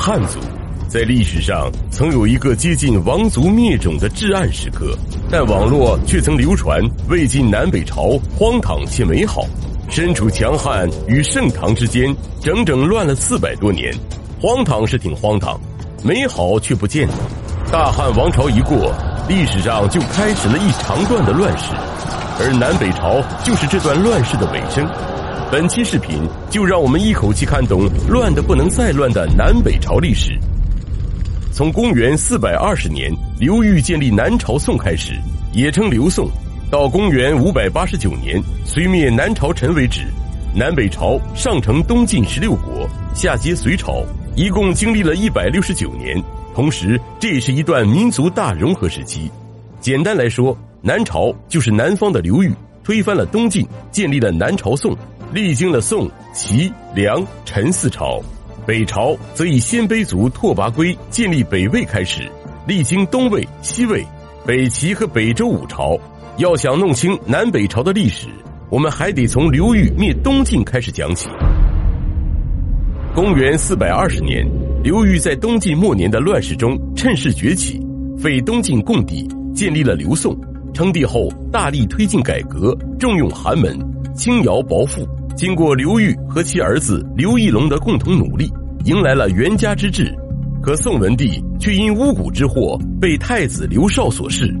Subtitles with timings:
[0.00, 0.38] 汉族
[0.86, 4.96] 在历史上曾有一个接近王族灭种的至暗时刻，
[5.28, 9.44] 但网络却曾流传魏晋南北朝荒唐且美好。
[9.90, 13.92] 身处强汉与盛唐之间，整整乱了四百多年。
[14.40, 15.60] 荒唐是挺荒唐，
[16.04, 17.14] 美好却不见得。
[17.72, 18.94] 大汉王朝一过，
[19.28, 21.74] 历史上就开始了一长段的乱世，
[22.38, 24.88] 而南北朝就是这段乱世的尾声。
[25.50, 30.38] 本期视频就让我们一口气看懂乱的不能再乱的南北朝历史。
[31.50, 35.14] 从公元四百二十年刘裕建立南朝宋开始，
[35.54, 36.28] 也称刘宋，
[36.70, 40.02] 到公元五百八十九年隋灭南朝陈为止，
[40.54, 44.04] 南北朝上承东晋十六国，下接隋朝，
[44.36, 46.22] 一共经历了一百六十九年。
[46.54, 49.30] 同时，这也是一段民族大融合时期。
[49.80, 52.52] 简单来说，南朝就是南方的刘裕
[52.84, 54.94] 推翻了东晋，建立了南朝宋。
[55.30, 58.18] 历经了宋、齐、梁、陈四朝，
[58.66, 62.22] 北朝则以鲜卑族拓跋圭建立北魏开始，
[62.66, 64.02] 历经东魏、西魏、
[64.46, 65.98] 北齐和北周五朝。
[66.38, 68.28] 要想弄清南北朝的历史，
[68.70, 71.28] 我们还得从刘裕灭东晋开始讲起。
[73.14, 74.46] 公元四百二十年，
[74.82, 77.78] 刘裕在东晋末年的乱世中趁势崛起，
[78.16, 80.34] 废东晋共帝，建立了刘宋。
[80.72, 83.76] 称帝后，大力推进改革，重用寒门，
[84.14, 85.06] 轻徭薄赋。
[85.38, 88.52] 经过刘裕和其儿子刘义隆的共同努力，
[88.86, 90.12] 迎来了元家之治。
[90.60, 94.52] 可宋文帝却因巫蛊之祸被太子刘绍所弑。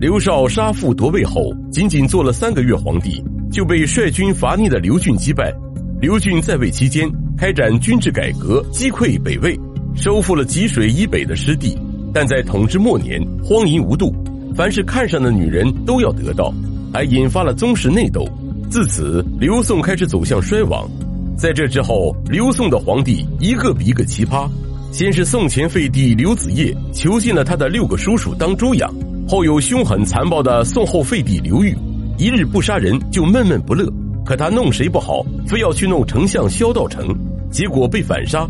[0.00, 5.54] 刘绍杀父夺位后，仅仅做了三个月皇帝，就被率军伐逆的刘俊击败。
[6.00, 9.56] 刘俊在位期间开展军制改革，击溃北魏，
[9.94, 11.78] 收复了济水以北的失地。
[12.12, 14.12] 但在统治末年，荒淫无度，
[14.56, 16.52] 凡是看上的女人都要得到，
[16.92, 18.28] 还引发了宗室内斗。
[18.74, 20.90] 自此，刘宋开始走向衰亡。
[21.36, 24.50] 在这之后，刘宋的皇帝一个比一个奇葩。
[24.90, 28.92] 先是宋前废帝刘子业囚禁了他的六个叔叔当猪养，
[29.28, 31.72] 后有凶狠残暴的宋后废帝刘裕，
[32.18, 33.88] 一日不杀人就闷闷不乐。
[34.26, 37.16] 可他弄谁不好，非要去弄丞相萧道成，
[37.52, 38.44] 结果被反杀。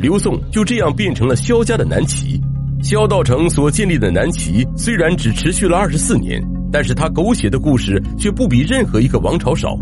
[0.00, 2.40] 刘宋就这样变成了萧家的南齐。
[2.82, 6.42] 萧道成所建立的南齐虽然只持续了二十四年。
[6.70, 9.78] 但是他狗血的故事却不比任何一个王朝少，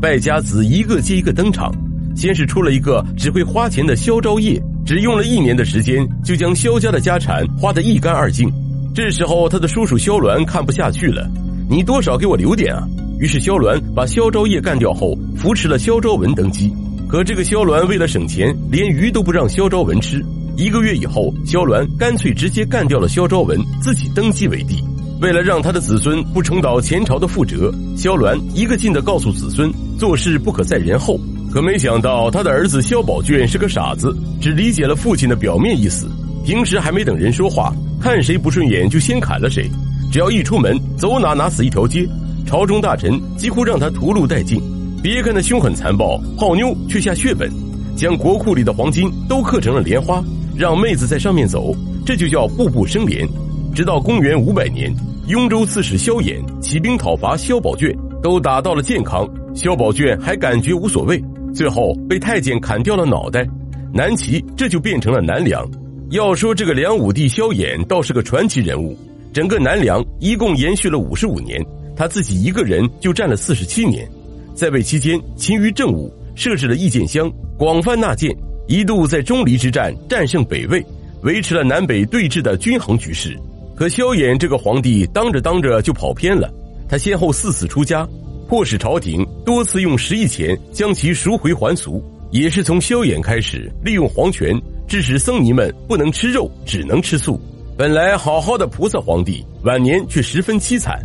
[0.00, 1.72] 败家子一个接一个登场。
[2.14, 8.50] 先是出了一个只会花钱的萧昭业，只用了一年的时间就将萧家的家产花得一干二净。
[8.94, 11.30] 这时候他的叔叔萧鸾看不下去了，
[11.68, 12.88] 你多少给我留点啊！
[13.18, 16.72] 于是萧鸾把萧昭业干掉后，扶持了萧昭文登基。
[17.06, 20.24] 可这个萧鸾为了省钱，连鱼都不让萧昭文吃。
[20.56, 24.82] 一个月以后，萧鸾干脆直接干掉了萧昭文，自己登基为帝。
[25.20, 31.18] 为了让他的子孙不重蹈前朝的覆辙，萧鸾一个劲的告诉子孙做事不可在人后。
[31.50, 36.06] 可没想到他的儿子萧宝卷是个傻子，只理解了父亲的表面意思。
[36.44, 39.70] 平时还没等人说话，看谁不顺眼就先砍了谁。
[40.12, 42.06] 只要一出门，走哪哪死一条街。
[42.46, 44.60] 朝中大臣几乎让他屠戮殆尽。
[45.02, 47.50] 别看他凶狠残暴，泡妞却下血本，
[47.96, 50.22] 将国库里的黄金都刻成了莲花，
[50.54, 53.26] 让妹子在上面走，这就叫步步生莲。
[53.74, 54.94] 直到公元五百年，
[55.26, 57.92] 雍州刺史萧衍起兵讨伐萧宝卷，
[58.22, 61.20] 都打到了建康，萧宝卷还感觉无所谓，
[61.52, 63.44] 最后被太监砍掉了脑袋。
[63.92, 65.68] 南齐这就变成了南梁。
[66.10, 68.96] 要说这个梁武帝萧衍倒是个传奇人物，
[69.32, 71.60] 整个南梁一共延续了五十五年，
[71.96, 74.08] 他自己一个人就占了四十七年。
[74.54, 78.32] 在位期间勤于政务，设置了义剑乡，广泛纳谏，
[78.68, 80.80] 一度在钟离之战战胜北魏，
[81.22, 83.36] 维持了南北对峙的均衡局势。
[83.76, 86.50] 可萧衍这个皇帝当着当着就跑偏了，
[86.88, 88.08] 他先后四次出家，
[88.48, 92.02] 迫使朝廷多次用十亿钱将其赎回还俗。
[92.30, 97.38] 也是从萧衍开始，利用皇权致使僧尼们不能吃肉，只能吃素。
[97.76, 100.98] 本来好好的菩萨皇帝，晚年却十分凄惨。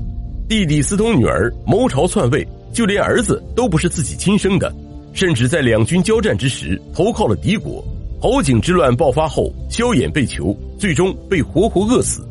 [0.47, 4.73] 弟弟私通女儿，谋朝篡位，就连儿子都不是自己亲生的，
[5.13, 7.85] 甚至在两军交战之时投靠了敌国。
[8.21, 12.25] 侯景之乱爆发后，萧衍被囚，最终被活活饿死。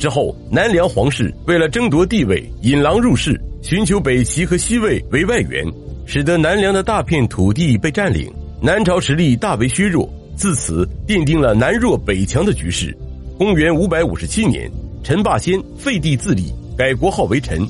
[0.00, 5.62] 之后，南梁皇室为了争夺地位，引狼入室，寻求北齐和西魏为外援，
[6.06, 8.32] 使得南梁的大片土地被占领，
[8.62, 12.96] 南朝实力大为削弱，自此奠定了南弱北强的局势。
[13.36, 14.70] 公元五百五十七年，
[15.04, 17.60] 陈霸先废帝自立，改国号为陈，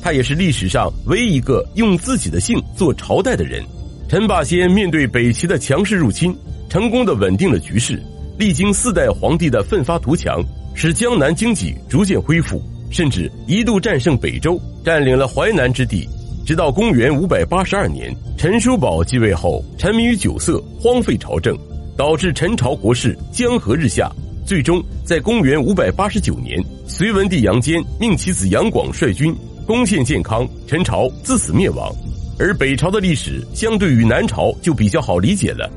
[0.00, 3.64] 他也是历史上唯一一个用自己的姓做朝代的人。
[4.08, 6.32] 陈霸先面对北齐的强势入侵，
[6.68, 8.00] 成功的稳定了局势，
[8.38, 10.40] 历经四代皇帝的奋发图强。
[10.74, 16.08] 使江南经济逐渐恢复，甚至一度战胜北周，占领了淮南之地。
[16.46, 21.56] 直到公元五百八十二年，陈叔宝继位后，沉迷于酒色，荒废朝政，
[21.96, 24.10] 导致陈朝国势江河日下。
[24.44, 29.32] 最终在公元五百八十九年，隋文帝杨坚命其子杨广率军
[29.64, 31.94] 攻陷建康，陈朝自此灭亡。
[32.36, 35.70] 而北朝的历史相对于南朝就比较好理解了。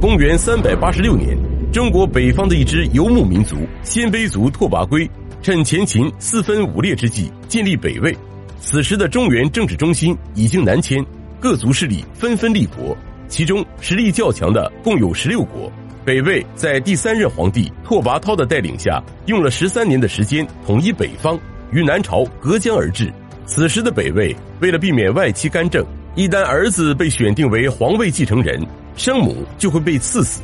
[0.00, 1.38] 公元三百八十六年，
[1.74, 5.10] 中国北方的一支游牧民族鲜卑族拓跋圭，
[5.42, 8.16] 趁前秦四分五裂之际建立北魏。
[8.60, 11.04] 此时的中原政治中心已经南迁，
[11.40, 15.68] 各族势力纷纷立国，其中实力较强的共有十六国。
[16.04, 21.36] 北魏在第三任皇帝拓跋焘的带领下，用了十三年的时间统一北方，
[21.72, 23.12] 与南朝隔江而治。
[23.46, 25.84] 此时的北魏为了避免外戚干政，
[26.14, 30.40] 一旦儿子被选定为皇位继承人，生母就会被赐死。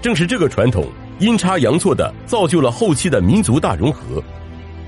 [0.00, 0.86] 正是这个传统
[1.18, 4.22] 阴差阳错的造就了后期的民族大融合。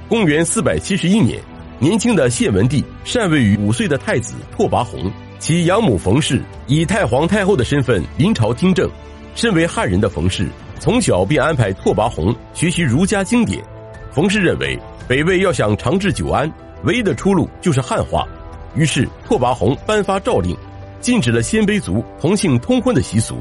[0.08, 1.40] 公元四百七十一年，
[1.78, 8.88] 年轻的献文帝禅位于五岁的太子拓跋宏，其养母冯氏以太皇太后的身份临朝听政。
[9.36, 10.48] 身为汉人的冯氏，
[10.80, 13.62] 从小便安排拓跋宏学习儒家经典。
[14.10, 16.52] 冯氏认为，北魏要想长治久安，
[16.82, 18.26] 唯一的出路就是汉化。
[18.74, 20.56] 于是，拓跋宏颁发诏令，
[21.00, 23.36] 禁止了鲜卑族同姓通婚的习俗，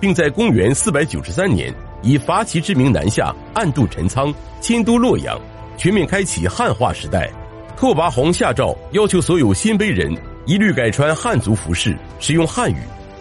[0.00, 5.38] 并在公元四百九十三年以伐齐之名南下，暗度陈仓，迁都洛阳，
[5.76, 7.30] 全面开启汉化时代。
[7.76, 10.12] 拓跋宏下诏要求所有鲜卑人
[10.46, 12.76] 一律改穿汉族服饰，使用汉语。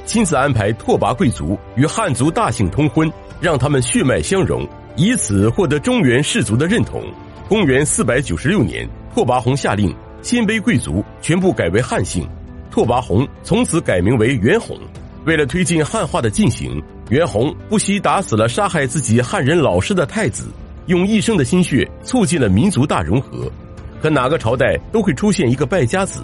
[0.05, 7.03] 亲自安排拓跋贵族与汉族大姓通婚，让他们血脉相融，以此获得中原氏族的认同。
[7.47, 12.27] 公元四百九十六年，拓跋宏下令鲜卑贵族全部改为汉姓，
[12.71, 14.77] 拓跋宏从此改名为元宏。
[15.29, 20.47] 为了推进汉化的进行，袁弘不惜打死了杀害自己汉人老师的太子，
[20.87, 23.47] 用一生的心血促进了民族大融合。
[24.01, 26.21] 可哪个朝代都会出现一个败家子，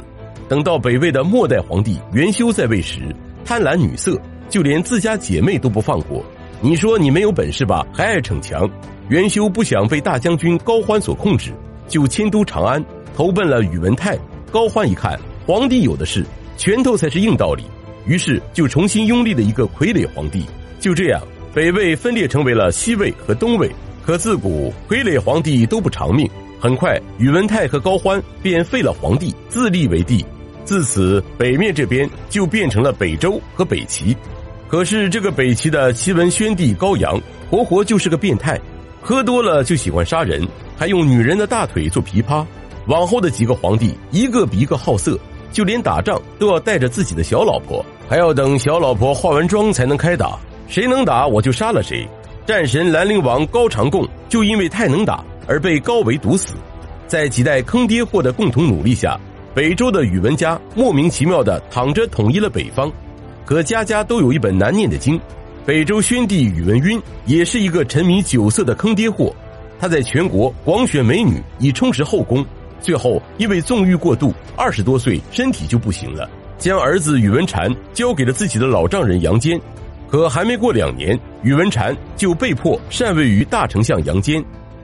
[0.50, 3.16] 等到北魏的末代皇帝元修在位时。
[3.46, 4.20] 贪婪女色，
[4.50, 6.26] 就连自家姐妹都不放过。
[6.60, 8.68] 你说你没有本事吧，还爱逞强。
[9.10, 11.52] 元修不想被大将军高欢所控制，
[11.88, 12.84] 就迁都长安，
[13.16, 14.18] 投奔了宇文泰。
[14.52, 15.16] 高欢一看，
[15.46, 16.26] 皇帝有的是，
[16.58, 17.66] 拳头才是硬道理，
[18.06, 20.46] 于是就重新拥立了一个傀儡皇帝。
[20.80, 21.22] 就这样，
[21.54, 23.70] 北魏分裂成为了西魏和东魏。
[24.06, 26.30] 可自古傀儡皇帝都不长命，
[26.60, 30.24] 很快宇文泰和高欢便废了皇帝，自立为帝。
[30.64, 34.16] 自此，北面这边就变成了北周和北齐。
[34.68, 37.20] 可是，这个北齐的齐文宣帝高阳，
[37.50, 38.60] 活活就是个变态，
[39.02, 40.48] 喝多了就喜欢杀人，
[40.78, 42.46] 还用女人的大腿做琵琶。
[42.88, 45.20] 往后的几个皇帝，一个比一个好色，
[45.56, 50.38] 就连打仗都要带着自己的小老婆，还要等小老婆化完妆才能开打。
[50.68, 52.06] 谁能打，我就杀了谁。
[52.46, 56.56] 战神兰陵王高长贡就因为太能打而被高维毒死。
[57.08, 59.18] 在几代坑爹货的共同努力下。
[59.54, 62.92] 北周的宇文家莫名其妙的躺着统一了北方，
[63.46, 65.18] 可家家都有一本难念的经。
[65.66, 69.34] 北周宣帝宇文赟也是一个沉迷酒色的坑爹货，
[69.80, 72.46] 他在全国广选美女以充实后宫，
[72.82, 79.60] 最后因为纵欲过度，二十多岁身体就不行了，将儿子宇文禅交给了自己的老丈人杨坚。
[80.08, 84.44] 可还没过两年，宇文禅就被迫禅位于大丞相杨坚，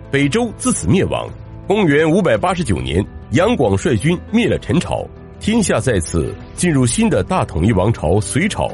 [0.09, 1.29] 北周自此灭亡。
[1.67, 3.05] 公元五百八十九年。
[3.31, 5.07] 杨广率军灭了陈朝，
[5.39, 8.69] 天下再次进入新的大统一王朝隋朝。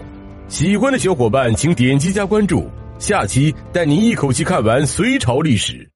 [0.48, 2.68] 喜欢的小伙伴请点击加关注，
[2.98, 5.88] 下期带你一口气看完隋朝历史。